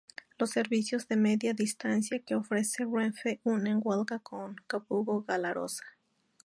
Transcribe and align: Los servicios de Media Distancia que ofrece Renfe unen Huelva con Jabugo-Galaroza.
Los 0.39 0.49
servicios 0.49 1.07
de 1.07 1.15
Media 1.15 1.53
Distancia 1.53 2.17
que 2.25 2.33
ofrece 2.33 2.85
Renfe 2.91 3.39
unen 3.43 3.81
Huelva 3.83 4.17
con 4.17 4.55
Jabugo-Galaroza. 4.67 5.83